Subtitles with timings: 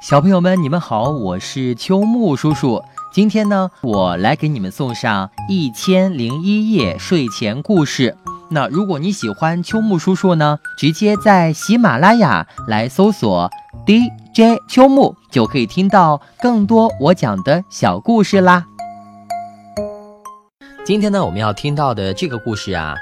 [0.00, 2.82] 小朋友们，你们好，我是秋木叔叔。
[3.12, 8.16] 今天呢，我来给你们送上《一千零一夜》睡前故事。
[8.48, 13.50] 那如果你喜欢秋木叔叔呢，直接在喜马拉雅来搜索
[13.86, 18.64] DJ 秋木，就可以听到更多我讲的小故事啦。
[20.82, 22.94] 今天呢，我们要听到的这个故事啊，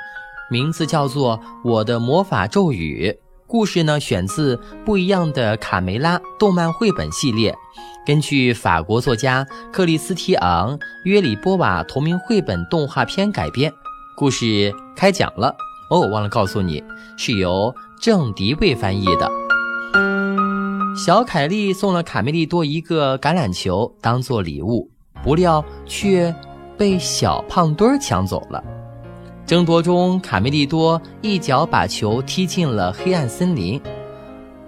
[0.51, 3.17] 名字叫做《我的魔法咒语》。
[3.49, 7.57] 故事呢，选自《不一样的卡梅拉》动漫绘本系列，
[8.05, 13.73] 根据法国作家克里斯提昂·约里波瓦同名绘本动画片改编。
[14.19, 15.57] 故事开讲了
[15.91, 16.85] 哦，忘了告诉你，
[17.17, 19.31] 是由郑迪卫翻译的。
[20.95, 24.91] 小凯莉送了卡梅利多一个橄榄球当做礼物，
[25.25, 26.35] 不料却
[26.77, 28.63] 被小胖墩儿抢走了。
[29.49, 33.81] 争夺中，卡梅利多一脚把球踢进了黑暗森林。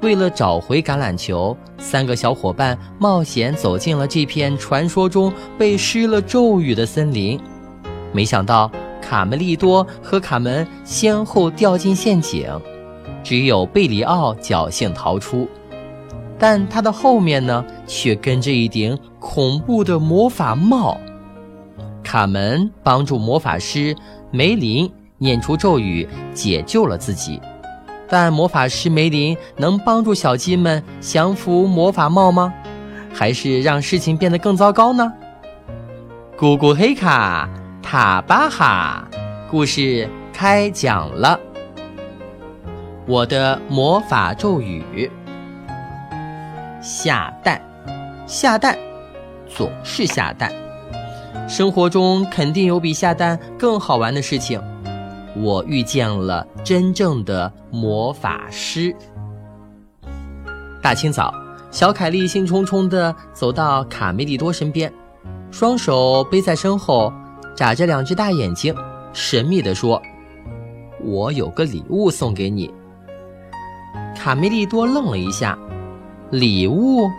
[0.01, 7.39] 为了找回橄榄球，三个小伙伴冒险走进了这片传说中被施了咒语的森林。
[8.11, 12.49] 没想到，卡梅利多和卡门先后掉进陷阱，
[13.23, 15.47] 只有贝里奥侥幸逃出。
[16.39, 20.97] 但他的后面呢，却跟着一顶恐怖的魔法帽。
[22.03, 23.95] 卡门帮助魔法师。
[24.31, 27.41] 梅林念出咒语，解救了自己。
[28.09, 32.53] 但魔法师梅林能帮助小鸡们降服魔法帽吗？
[33.13, 35.13] 还是让事情变得更糟糕呢？
[36.39, 37.49] 咕咕黑卡
[37.83, 39.09] 塔巴哈，
[39.51, 41.39] 故事开讲了。
[43.07, 45.11] 我的魔法咒语：
[46.81, 47.61] 下蛋，
[48.27, 48.79] 下蛋，
[49.49, 50.53] 总是下蛋。
[51.51, 54.63] 生活中肯定有比下蛋更好玩的事情。
[55.37, 58.95] 我遇见了真正的魔法师。
[60.81, 61.35] 大清早，
[61.73, 64.93] 小凯莉兴冲冲地走到卡梅利多身边，
[65.51, 67.13] 双手背在身后，
[67.57, 68.73] 眨着两只大眼睛，
[69.13, 70.01] 神秘地说
[71.03, 72.73] ：“我有个礼物送给你。”
[74.15, 75.59] 卡梅利多愣了一下，
[76.31, 77.11] 礼物。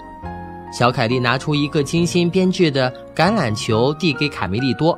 [0.72, 4.98] 小凯莉拿出一个精心编制的橄榄球，递给卡梅利多。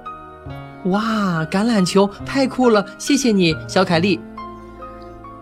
[0.86, 2.86] 哇，橄榄球太酷了！
[2.98, 4.20] 谢谢你，小凯莉。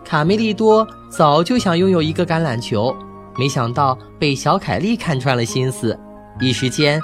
[0.04, 2.94] 卡梅利多早就想拥有一个橄榄球，
[3.36, 5.98] 没想到被小凯莉看穿了心思，
[6.40, 7.00] 一时间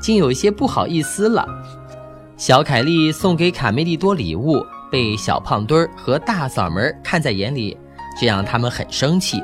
[0.00, 1.46] 竟有些不好意思了。
[2.36, 7.76] 小凯莉送给卡梅利多礼物，被小胖墩儿和大嗓门看在眼里，
[8.20, 9.42] 这让他们很生气。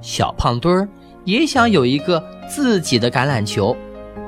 [0.00, 0.88] 小胖墩儿
[1.24, 2.22] 也想有一个。
[2.48, 3.76] 自己的橄榄球，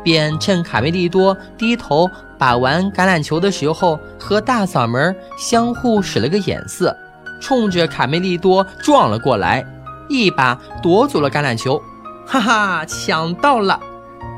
[0.02, 6.96] 便趁卡梅利多低头把玩橄榄球的时候，和大嗓门相互使了个眼色，
[7.40, 9.64] 冲着卡梅利多撞了过来，
[10.08, 11.80] 一把夺走了橄榄球。
[12.26, 13.78] 哈哈，抢到了！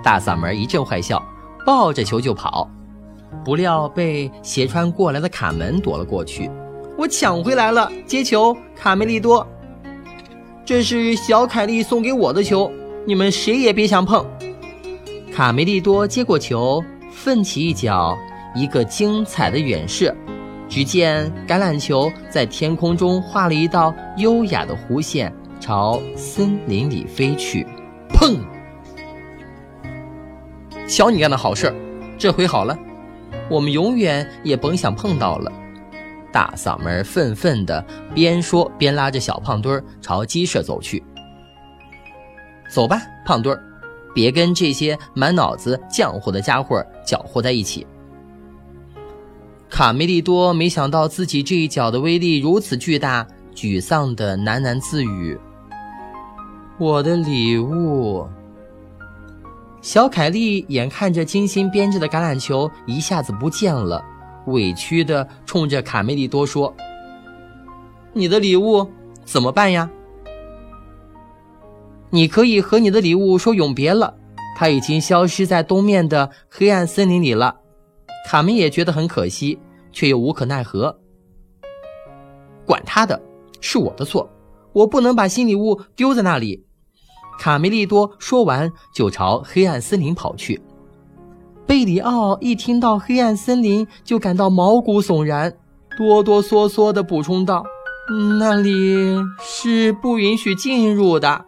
[0.03, 1.23] 大嗓门一阵坏笑，
[1.67, 2.69] 抱着球就跑，
[3.45, 6.51] 不料被斜穿过来的卡门躲了过去。
[6.97, 9.47] 我抢回来了，接球，卡梅利多。
[10.65, 12.71] 这是小凯莉送给我的球。
[13.05, 14.25] 你们谁也别想碰！
[15.33, 18.19] 卡梅利多接过球，奋起一脚，
[18.55, 20.15] 一个精彩的远射。
[20.69, 27.67] 只见橄榄球在天空中画了一道优雅的弧线，朝森林里飞去。
[28.11, 28.39] 砰！
[30.87, 31.75] 瞧你干的好事，
[32.19, 32.79] 这回好了，
[33.49, 35.51] 我们永远也甭想碰到了。
[36.31, 37.83] 大嗓门愤愤地
[38.15, 41.03] 边说边拉着小胖墩儿朝鸡舍走去。
[42.71, 43.63] 走吧，胖墩儿，
[44.15, 47.87] 别跟这些满脑子浆糊的家伙搅和在一起。
[49.69, 55.39] 卡梅利多没想到自己这一脚的威力如此巨大，沮丧的喃喃自语
[56.79, 58.29] ：“我的礼物。”
[59.81, 64.05] 小凯莉眼看着精心编制的橄榄球一下子不见了，
[64.47, 66.73] 委屈的冲着卡梅利多说
[68.13, 68.87] ：“你的礼物
[69.25, 69.91] 怎么办呀？”
[72.15, 74.15] 你可以和你的礼物说永别了，
[74.55, 77.57] 它已经消失在东面的黑暗森林里了。
[78.29, 79.59] 卡门也觉得很可惜，
[79.93, 80.99] 却又无可奈何。
[82.67, 83.21] 管他的，
[83.63, 84.31] 是我的错，
[84.75, 86.67] 我不能把新礼物丢在那里。
[87.41, 90.61] 卡梅利多说完，就朝黑暗森林跑去。
[91.67, 95.57] 贝里奥一听到黑暗森林，就感到毛骨悚然，
[95.97, 97.65] 哆哆嗦嗦地补充道
[98.39, 101.47] ：“那里是不允许进入的。”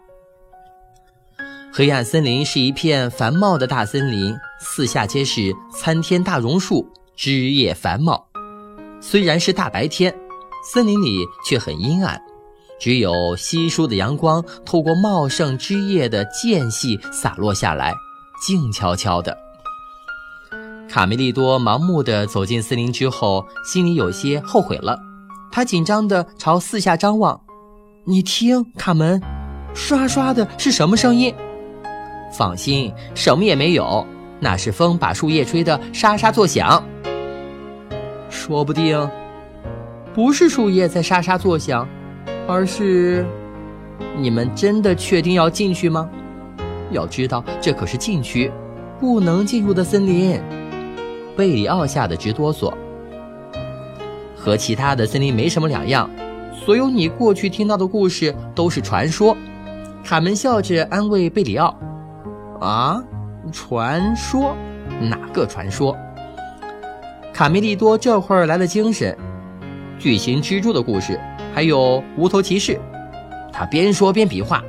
[1.77, 8.25] 黑暗森林是一片繁茂的大森林，四下皆是参天大榕树，枝叶繁茂。
[9.01, 10.15] 虽然是大白天，
[10.71, 12.17] 森林里却很阴暗。
[12.79, 17.93] 只有稀疏的阳光透过茂盛枝叶的间隙洒落下来，
[18.41, 19.37] 静悄悄的。
[20.87, 24.97] 卡梅利多盲目地走进森林之后，心里有些后悔了。
[25.51, 27.41] 他紧张地朝四下张望。
[28.05, 29.21] 你听，卡门，
[29.73, 31.35] 刷刷的是什么声音？
[32.37, 34.05] 放心，什么也没有，
[34.39, 36.83] 那是风把树叶吹得沙沙作响。
[38.29, 39.09] 说不定，
[40.13, 41.87] 不是树叶在沙沙作响，
[42.47, 43.25] 而是……
[44.17, 46.09] 你们真的确定要进去吗？
[46.91, 48.51] 要知道，这可是禁区，
[48.99, 50.39] 不能进入的森林。
[51.37, 52.73] 贝里奥吓得直哆嗦。
[54.35, 56.09] 和其他的森林没什么两样，
[56.53, 59.35] 所有你过去听到的故事都是传说。
[60.03, 61.75] 卡门笑着安慰贝里奥
[62.59, 63.03] ：“啊，
[63.51, 64.55] 传说？
[65.01, 65.95] 哪个传说？”
[67.33, 69.17] 卡梅利多这会儿来了精神。
[69.97, 71.19] 巨型蜘蛛的故事，
[71.53, 72.79] 还有无头骑士。
[73.51, 74.61] 他边说边比划：“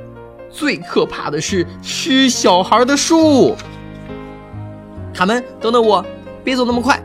[0.49, 3.55] 最可怕的是吃小孩的树。”
[5.13, 6.05] 卡门，等等我。
[6.43, 6.97] 别走那么快！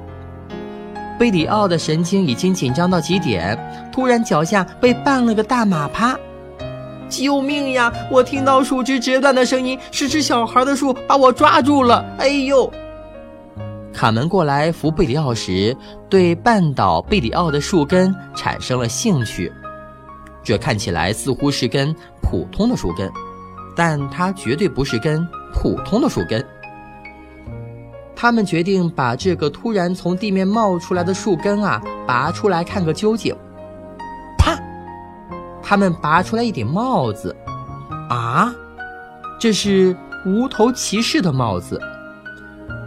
[1.19, 3.59] 贝里奥的神经已经紧张到极点，
[3.93, 6.17] 突然脚下被绊了个大马趴。
[7.21, 7.93] 救命呀！
[8.11, 12.03] 我听到树枝折断的声音，是只小孩的树把我抓住了。
[12.19, 12.73] 哎呦！
[13.93, 15.77] 卡门过来扶贝里奥时，
[16.09, 19.53] 对绊倒贝里奥的树根产生了兴趣。
[20.43, 23.13] 这看起来似乎是根普通的树根，
[23.77, 26.43] 但它绝对不是根普通的树根。
[28.17, 33.37] 他们决定把这个突然从地面冒出来的树根啊拔出来看个究竟。
[35.73, 37.35] 他们拔出来一顶帽子。
[38.11, 38.55] 啊，
[39.41, 39.97] 这是
[40.27, 41.81] 无头骑士的帽子。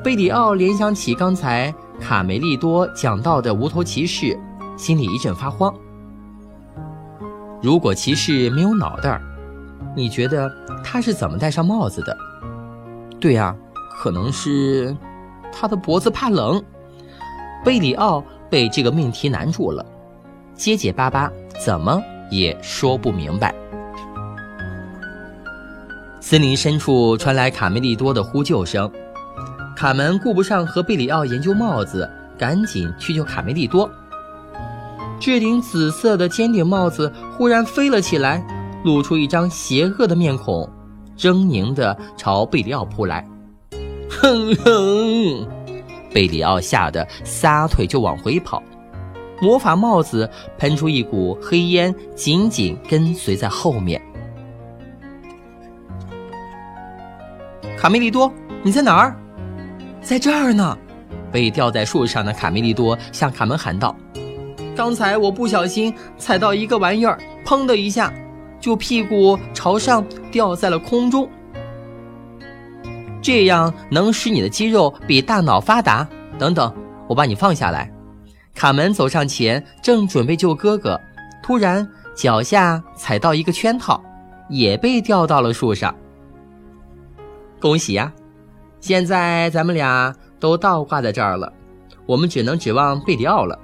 [0.04, 4.40] 贝里奥联想起刚才卡梅利多讲到的无头骑士，
[4.78, 5.74] 心里一阵发慌。
[7.60, 9.20] 如果骑士没有脑袋，
[9.96, 10.48] 你觉得
[10.84, 12.16] 他是怎么戴上帽子的？
[13.20, 13.56] 对呀，
[13.98, 14.96] 可能是。
[15.52, 16.64] 他的脖子怕冷，
[17.64, 19.84] 贝里奥被这个命题难住了，
[20.54, 21.32] 结结巴巴，
[21.66, 22.00] 怎么
[22.30, 23.54] 也说不明白。
[26.20, 28.92] 森林深处传来卡梅利多的呼救声，
[29.76, 33.90] 卡门顾不上和贝里奥研究帽子，赶紧去救卡梅利多。
[35.20, 38.46] 这顶紫色的尖顶帽子忽然飞了起来，
[38.84, 40.68] 露出一张邪恶的面孔，
[41.18, 43.26] 狰狞地朝贝里奥扑来。
[44.10, 45.48] 哼哼，
[46.14, 48.62] 贝里奥吓得撒腿就往回跑，
[49.42, 54.02] 魔法帽子喷出一股黑烟，紧紧跟随在后面。
[57.78, 58.32] 卡梅利多，
[58.64, 59.16] 你在哪儿？
[60.02, 60.78] 在这儿呢！
[61.32, 63.94] 被吊在树上的卡梅利多向卡门喊道
[64.76, 68.14] ：“刚才我不小心踩到一个玩意儿，砰的一下，
[68.60, 71.28] 就屁股朝上掉在了空中。”
[73.22, 76.08] 这样能使你的肌肉比大脑发达。
[76.38, 76.74] 等等，
[77.08, 77.92] 我把你放下来。
[78.56, 81.00] 卡门走上前，正准备救哥哥，
[81.44, 84.02] 突然脚下踩到一个圈套，
[84.50, 85.94] 也被吊到了树上。
[87.60, 88.12] 恭喜呀！
[88.80, 91.52] 现在咱们俩都倒挂在这儿了，
[92.06, 93.60] 我们只能指望贝里奥了。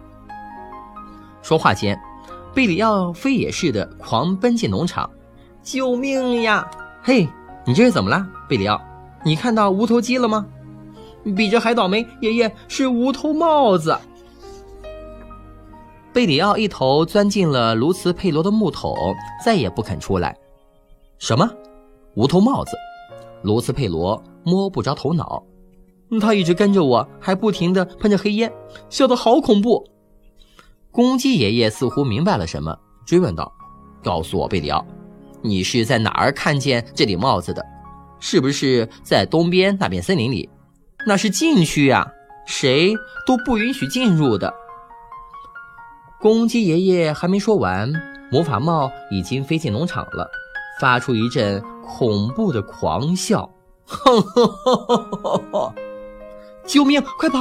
[1.41, 1.97] 说话间，
[2.53, 5.09] 贝里奥飞也似的狂奔进农场。
[5.63, 6.69] 救命呀！
[7.01, 7.27] 嘿，
[7.65, 8.81] 你这是怎么了，贝里奥？
[9.23, 10.45] 你看到无头鸡了吗？
[11.35, 13.97] 比这还倒霉，爷爷是无头帽子。
[16.13, 18.93] 贝里奥一头钻进了卢茨佩罗的木桶，
[19.43, 20.35] 再也不肯出来。
[21.17, 21.49] 什么？
[22.15, 22.71] 无头帽子？
[23.43, 25.41] 卢茨佩罗摸不着头脑。
[26.19, 28.51] 他一直跟着我，还不停地喷着黑烟，
[28.89, 29.87] 笑得好恐怖。
[30.91, 33.49] 公鸡爷爷似乎明白了什么，追问道
[34.03, 34.85] ：“告诉我，贝里奥，
[35.41, 37.65] 你是在哪儿看见这顶帽子的？”
[38.19, 40.49] 是不是在东边那片森林里？
[41.07, 42.05] 那是禁区啊，
[42.45, 42.93] 谁
[43.25, 44.53] 都不允许进入的。
[46.21, 47.91] 公鸡爷爷还没说完，
[48.31, 50.29] 魔法帽已经飞进农场了，
[50.79, 53.51] 发出一阵恐怖的狂笑
[53.83, 54.47] ：“哼哼
[55.51, 55.73] 哼！
[56.67, 57.39] 救命，快跑！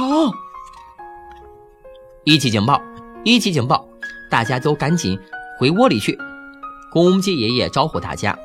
[2.23, 2.81] 一级警报，
[3.23, 3.85] 一级警报！
[4.31, 5.15] 大家都赶紧
[5.59, 6.17] 回窝里去。”
[6.91, 8.35] 公鸡爷爷招呼大家。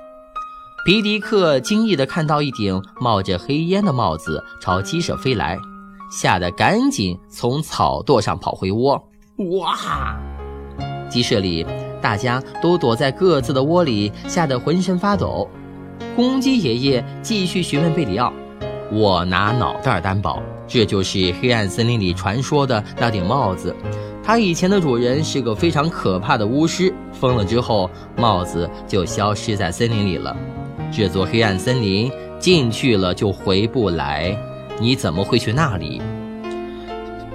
[0.84, 5.58] 皮迪克惊异地看到一顶冒着黑烟的帽子朝鸡舍飞来，
[6.12, 9.02] 吓得赶紧从草垛上跑回窝。
[9.36, 10.18] 哇！
[11.10, 11.66] 鸡舍里
[12.00, 15.48] 大家都躲在各自的窝里，吓得浑身发抖。
[16.14, 18.32] 公鸡爷爷继续询问贝里奥
[18.90, 23.76] ：“我拿脑袋担保，这就是黑暗森林里传说的那顶帽子，
[24.22, 30.34] 它以前的主人是个非常可怕的巫师，疯了之后，帽子就消失在森林里了。
[30.90, 34.34] 这座黑暗森林进去了就回不来，
[34.80, 36.00] 你怎么会去那里？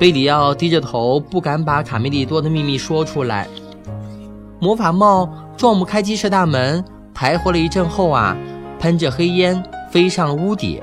[0.02, 3.48] 贝里奥低着头，不敢把卡梅利多的秘密说出来。
[4.60, 8.36] 魔法帽撞不开鸡舍大门，徘徊了一阵后啊，
[8.80, 10.82] 喷着黑烟飞上了屋顶。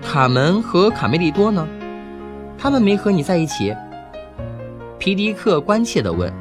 [0.00, 1.66] 卡门和卡梅利多呢？
[2.56, 3.74] 他们没和你在一起？
[5.00, 6.32] 皮迪克关切地问。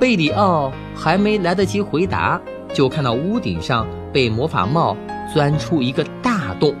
[0.00, 2.40] 贝里奥还没来得及回答，
[2.74, 4.96] 就看到屋顶上被魔法帽
[5.32, 6.74] 钻出一个大洞。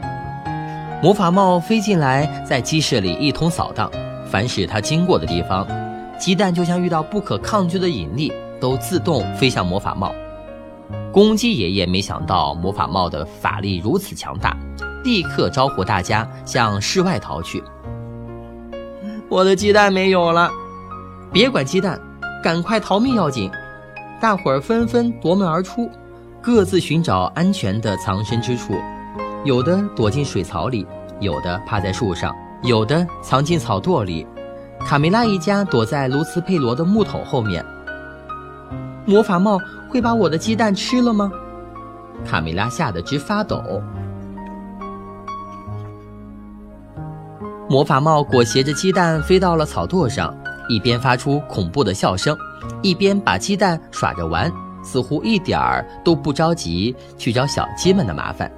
[1.02, 3.90] 魔法帽飞进来，在鸡舍里一通扫荡。
[4.30, 5.66] 凡是他经过的地方，
[6.18, 10.14] 鸡蛋就像遇到不可抗拒的引力，都自动飞向魔法帽。
[11.12, 14.56] 公鸡爷爷没想到魔法帽的法力如此强大。
[15.04, 17.62] 立刻招呼大家向室外逃去。
[19.28, 20.50] 我的鸡蛋没有了，
[21.32, 22.00] 别管鸡蛋，
[22.42, 23.48] 赶快逃命要紧！
[24.20, 25.88] 大伙儿纷纷夺门而出，
[26.42, 28.74] 各自寻找安全的藏身之处。
[29.46, 30.84] 有的躲进水槽里，
[31.20, 32.34] 有的趴在树上，
[32.64, 34.26] 有的藏进草垛里。
[34.80, 37.64] 卡梅拉一家躲在卢茨佩罗的木桶后面。
[39.04, 39.56] 魔法帽
[39.88, 41.30] 会把我的鸡蛋吃了吗？
[42.24, 43.80] 卡梅拉吓得直发抖。
[47.68, 50.36] 魔法帽裹挟着鸡蛋飞到了草垛上，
[50.68, 52.36] 一边发出恐怖的笑声，
[52.82, 58.50] 一边把鸡蛋耍着玩，似乎一点儿都不着急去找小鸡们的麻烦。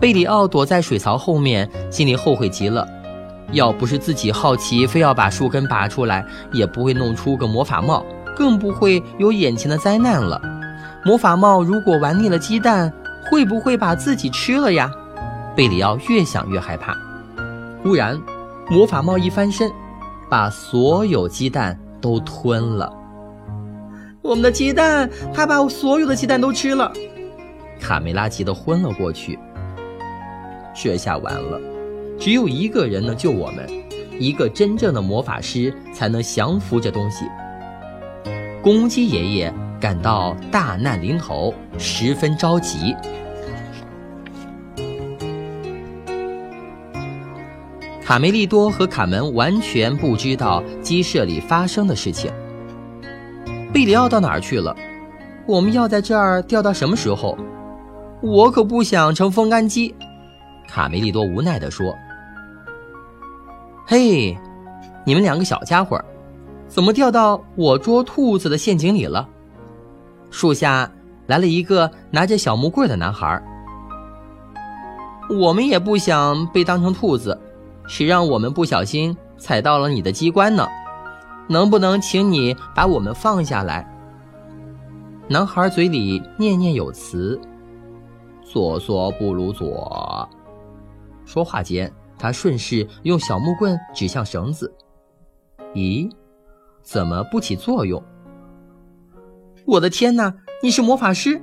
[0.00, 2.86] 贝里奥躲在水槽后面，心里后悔极了。
[3.50, 8.04] 要不是自己好奇，非要把树根拔出来，也不会弄出个魔法帽，
[8.36, 10.40] 更不会有眼前的灾难了。
[11.04, 12.92] 魔法帽如果玩腻了鸡蛋，
[13.28, 14.88] 会不会把自己吃了呀？
[15.56, 16.96] 贝里奥越想越害怕。
[17.82, 18.20] 忽然，
[18.68, 19.68] 魔法帽一翻身，
[20.30, 22.92] 把所有鸡蛋都吞了。
[24.22, 26.92] 我们的鸡蛋，它把所有的鸡蛋都吃了。
[27.80, 29.38] 卡梅拉急得昏了过去。
[30.80, 31.60] 这下完了，
[32.20, 33.68] 只有一个人能救我们，
[34.20, 37.24] 一个真正的魔法师才能降服这东西。
[38.62, 42.94] 公鸡爷爷感到大难临头，十分着急。
[48.04, 52.30] 卡梅利多和卡门完全不知道鸡舍里发生的事情。
[53.72, 54.74] 贝里奥到哪儿去了？
[55.44, 57.36] 我们要在这儿钓到什么时候？
[58.22, 59.94] 我可不想成风干鸡。
[60.68, 61.94] 卡梅利多无奈地说
[63.86, 64.38] ：“嘿，
[65.04, 65.98] 你们两个小家伙，
[66.68, 69.28] 怎么掉到我捉兔子的陷阱里了？”
[70.30, 70.90] 树下
[71.26, 73.42] 来了一个拿着小木棍的男孩。
[75.40, 77.38] 我们也不想被当成兔子。
[77.86, 80.68] 谁让我们不小心踩到了你的机关呢？
[81.48, 83.90] 能不能请你把我们放下来？
[85.26, 87.40] 男孩嘴里念念有词
[88.44, 90.28] ：“左左不如左。”
[91.28, 94.74] 说话间，他顺势用小木棍指向绳子。
[95.74, 96.10] 咦，
[96.82, 98.02] 怎么不起作用？
[99.66, 100.34] 我的天哪！
[100.62, 101.38] 你是魔法师？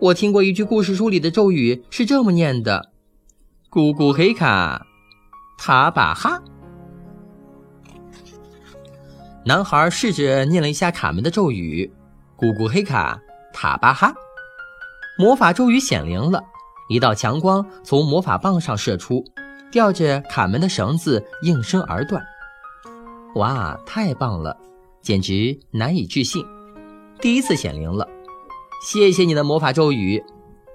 [0.00, 2.92] 我听过一句故事书里的咒语是这么念的
[3.70, 4.86] ：“咕咕黑卡。”
[5.60, 6.42] 塔巴哈，
[9.44, 11.92] 男孩试着念了一下卡门的咒语
[12.40, 13.20] ：“咕咕黑卡
[13.52, 14.14] 塔巴哈。”
[15.20, 16.42] 魔法咒语显灵了，
[16.90, 19.24] 一道强光从魔法棒上射出，
[19.70, 22.20] 吊着卡门的绳子应声而断。
[23.36, 24.56] 哇，太棒了，
[25.00, 26.44] 简直难以置信！
[27.20, 28.08] 第一次显灵了，
[28.84, 30.20] 谢谢你的魔法咒语。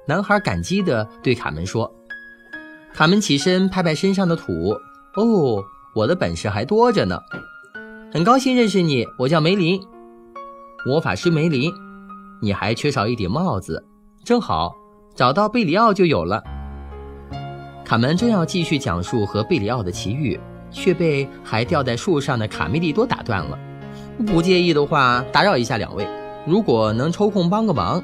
[0.07, 1.93] 男孩感激地对卡门说。
[2.93, 4.69] 卡门起身拍拍身上的土。
[5.17, 5.61] 哦，
[5.93, 7.19] 我的本事还多着呢。
[8.13, 9.81] 很高兴认识你，我叫梅林，
[10.85, 11.73] 魔法师梅林。
[12.41, 13.85] 你还缺少一顶帽子，
[14.23, 14.73] 正好
[15.15, 16.43] 找到贝里奥就有了。
[17.85, 20.37] 卡门正要继续讲述和贝里奥的奇遇，
[20.69, 23.57] 却被还吊在树上的卡梅利多打断了。
[24.27, 26.05] 不介意的话，打扰一下两位，
[26.45, 28.03] 如果能抽空帮个忙，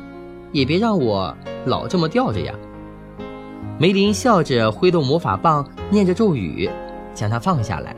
[0.54, 2.54] 也别让我老这么吊着呀。
[3.78, 6.70] 梅林笑着挥动魔法棒，念着咒语，
[7.14, 7.94] 将它放下来。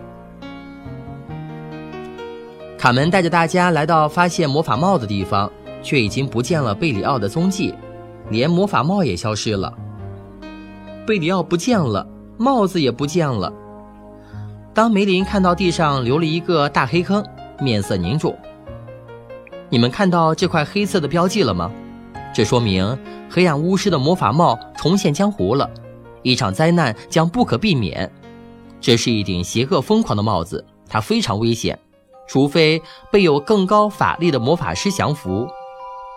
[2.80, 5.52] 卡门带着大家来到发现魔法帽的地方，
[5.84, 7.74] 却已经不见了贝里奥的踪迹，
[8.30, 9.74] 连魔法帽也消失了。
[11.06, 13.52] 贝里奥不见了，帽子也不见了。
[14.74, 17.24] 当梅林看到地上留了一个大黑坑，
[17.60, 18.36] 面色凝重。
[19.70, 21.72] 你们看到这块黑色的标记了吗？
[22.34, 22.98] 这说明。
[23.30, 25.68] 黑暗巫师的魔法帽重现江湖了，
[26.22, 28.12] 一场灾难将不可避免。
[28.80, 31.80] 这是一顶邪恶疯狂的帽子，它非常危险，
[32.28, 32.80] 除非
[33.12, 35.48] 被有更高法力的魔法师降服。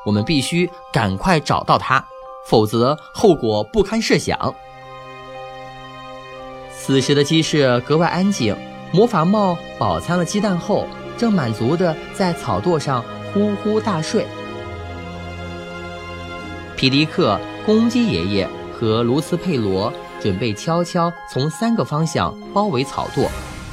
[0.07, 2.03] 我们必须赶快找到他，
[2.47, 4.55] 否则后果不堪设想。
[6.79, 8.57] 此时的鸡舍格外安静，
[8.93, 10.87] 魔法帽饱餐了鸡蛋后，
[11.19, 14.25] 正满足地在草垛上呼呼大睡。
[16.77, 23.27] 皮迪克、公鸡爷爷和卢斯佩罗准备悄悄从三个方向包围草垛，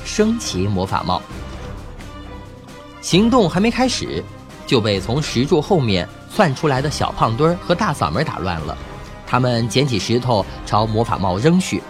[0.03, 1.21] 升起魔法帽。
[3.01, 4.23] 行动还没开始，
[4.65, 8.77] 就被从石柱后面窜出来的小胖墩儿和大嗓门打乱了。
[9.25, 11.81] 他们捡起石头朝魔法帽扔去。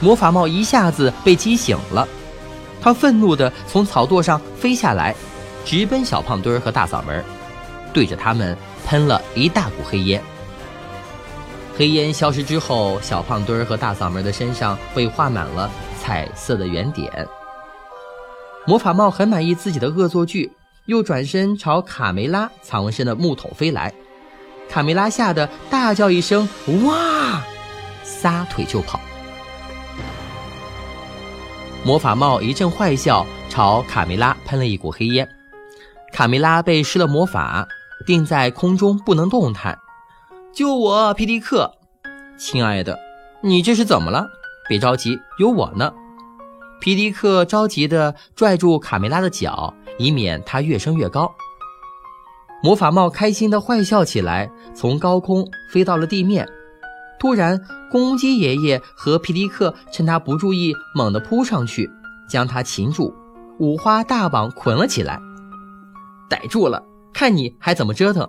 [0.00, 2.06] 魔法帽一下子被激醒了，
[2.80, 5.14] 他愤怒地从草垛上飞下来，
[5.64, 7.24] 直奔小胖墩儿和大嗓门，
[7.92, 8.56] 对着他们
[8.86, 10.22] 喷了一大股黑烟。
[11.76, 15.70] 黑烟消失之后，小胖墩儿和大嗓门的身上被画满了
[16.00, 17.26] 彩色的圆点。
[18.66, 20.52] 魔法帽很满意自己的恶作剧，
[20.88, 23.92] 又转身朝卡梅拉藏身的木桶飞来。
[24.70, 26.48] 卡梅拉吓得大叫一声
[26.84, 27.42] ：“哇！”
[28.02, 28.98] 撒腿就跑。
[31.84, 35.28] 魔法帽一阵坏笑，朝卡梅拉喷了一股黑烟。
[36.10, 37.68] 卡梅拉被施了魔法，
[38.06, 39.78] 定在空中不能动弹。
[40.54, 41.70] 救我，皮迪克！
[42.38, 42.98] 亲爱的，
[43.42, 44.26] 你这是怎么了？
[44.66, 45.92] 别着急，有我呢。
[46.80, 51.32] 皮迪克着急地拽住卡梅拉的脚，以免她越升越高。
[52.62, 56.48] 魔法帽开心地坏笑起来，从高空飞到了地面。
[57.18, 61.90] 突然，公鸡爷爷和皮迪克趁他不注意，猛地扑上去，
[62.28, 63.12] 将他擒住，
[63.58, 65.20] 五花大绑捆了起来。
[66.30, 66.82] 逮住了，
[67.12, 68.28] 看你还怎么折腾！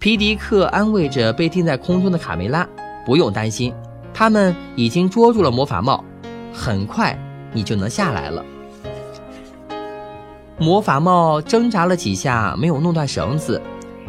[0.00, 2.68] 皮迪克安慰着被钉在空中的卡梅拉
[3.06, 3.72] ：“不用担心，
[4.12, 6.04] 他们已经捉住了魔法帽，
[6.56, 7.16] 很快
[7.52, 8.44] 你就能下来了。”
[10.58, 13.60] 魔法帽挣扎了几下，没有弄断绳子，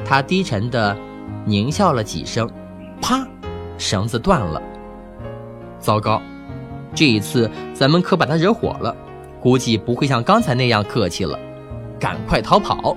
[0.05, 0.95] 他低沉的
[1.45, 2.49] 狞笑了几声。
[3.01, 3.27] 啪，
[3.77, 4.61] 绳子断了。
[5.77, 6.21] 糟糕，
[6.95, 8.95] 这一次咱们可把他惹火了，
[9.41, 11.37] 估计不会像刚才那样客气了。
[11.99, 12.95] 赶快逃跑！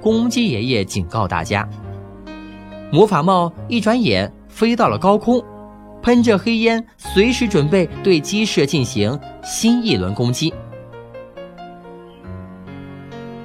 [0.00, 1.66] 公鸡爷爷警告大家。
[2.92, 5.42] 魔法帽一转眼飞到了高空，
[6.02, 10.52] 喷着黑烟，随时准备对鸡舍进行新一轮攻击。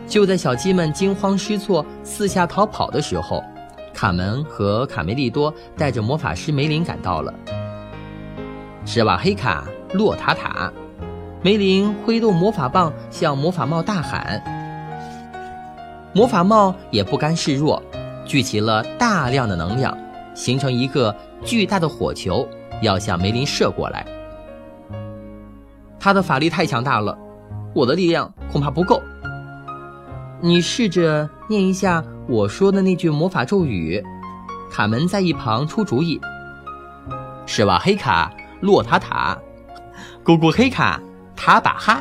[0.08, 3.44] 就在小鸡们惊慌失措、四下逃跑的时候。
[3.94, 7.32] 卡门和卡梅利多带着魔法师梅林赶到了。
[8.86, 10.74] 施瓦黑卡、洛塔塔，
[11.44, 14.42] 梅林挥动魔法棒向魔法帽大喊。
[16.12, 17.82] 魔法帽也不甘示弱，
[18.26, 19.96] 聚集了大量的能量，
[20.34, 22.48] 形成一个巨大的火球，
[22.82, 24.06] 要向梅林射过来。
[26.00, 27.18] 他的法力太强大了，
[27.74, 29.02] 我的力量恐怕不够。
[30.42, 32.04] 你试着念一下。
[32.26, 34.02] 我说的那句魔法咒语，
[34.72, 36.18] 卡门在一旁出主意。
[37.46, 39.38] 施瓦黑卡洛塔塔，
[40.24, 41.02] 咕咕黑卡
[41.36, 42.00] 塔巴哈。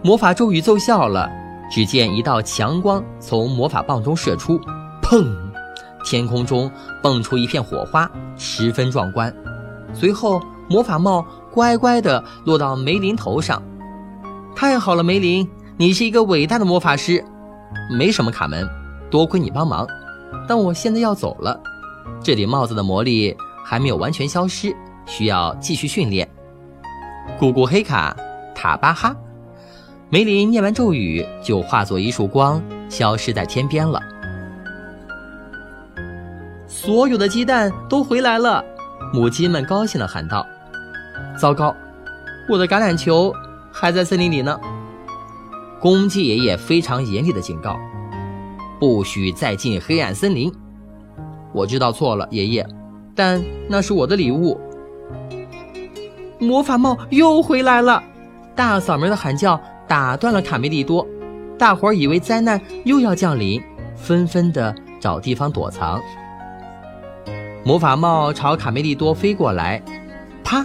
[0.00, 1.28] 魔法咒语奏效了，
[1.68, 4.60] 只见一道强光从魔法棒中射出，
[5.02, 5.45] 砰！
[6.06, 6.70] 天空中
[7.02, 9.34] 蹦出一片火花，十分壮观。
[9.92, 10.40] 随后，
[10.70, 13.60] 魔法帽乖乖地落到梅林头上。
[14.54, 17.22] 太好了，梅林，你是一个伟大的魔法师。
[17.90, 18.66] 没什么，卡门，
[19.10, 19.84] 多亏你帮忙。
[20.46, 21.60] 但我现在要走了，
[22.22, 24.74] 这顶帽子的魔力还没有完全消失，
[25.06, 26.28] 需要继续训练。
[27.36, 28.16] 咕咕黑卡
[28.54, 29.14] 塔巴哈，
[30.08, 34.00] 梅林念完咒语，就化作一束光，消失在天边了。
[36.76, 38.62] 所有的鸡蛋都回来了，
[39.10, 40.46] 母鸡们高兴地喊道
[41.40, 41.74] ：“糟糕，
[42.50, 43.32] 我的橄榄球
[43.72, 44.60] 还在森林里呢。”
[45.80, 47.78] 公鸡爷爷非常严厉的警告
[48.78, 50.52] ：“不许再进黑暗森林。”
[51.54, 52.68] 我知道错了，爷爷，
[53.14, 54.60] 但那是我的礼物。
[56.38, 58.02] 魔法帽又回来了，
[58.54, 59.58] 大嗓门的喊叫
[59.88, 61.06] 打断了卡梅利多，
[61.58, 63.62] 大伙儿以为灾难又要降临，
[63.96, 65.98] 纷纷的找地方躲藏。
[67.66, 69.82] 魔法帽朝卡梅利多飞过来，
[70.44, 70.64] 啪，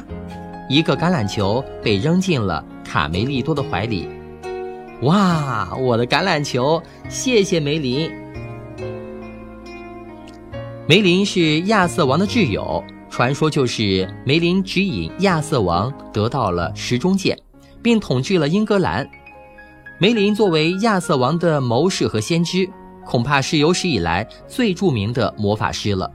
[0.70, 4.08] 一个橄榄球被扔进了卡梅利多的怀里。
[5.02, 6.80] 哇，我的橄榄球！
[7.10, 8.08] 谢谢梅林。
[10.88, 17.36] 梅林是亚瑟王的挚友，传说就是梅林指引亚瑟王得到了时钟剑，
[17.82, 19.10] 并统治了英格兰。
[20.00, 22.70] 梅林作为亚瑟王的谋士和先知，
[23.04, 26.08] 恐怕是有史以来最著名的魔法师了。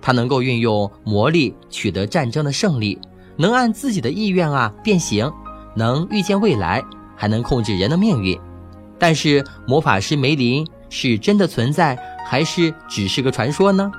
[0.00, 2.98] 他能够运用魔力取得战争的胜利，
[3.36, 5.30] 能按自己的意愿啊变形，
[5.74, 6.82] 能预见未来，
[7.16, 8.38] 还能控制人的命运。
[8.98, 13.90] 但是魔法师梅林是真的存在，还是只是个传说呢？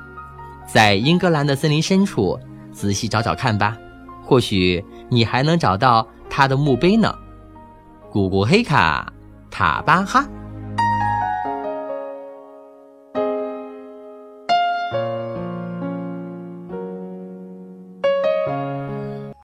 [0.67, 2.39] 在英格兰的森林深处，
[2.71, 3.77] 仔细找找看吧，
[4.23, 7.13] 或许你还能找到他的墓碑呢。
[8.11, 9.11] 古古黑卡
[9.49, 10.27] 塔巴哈。